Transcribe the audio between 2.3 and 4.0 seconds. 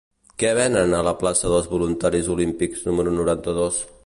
Olímpics número noranta-dos?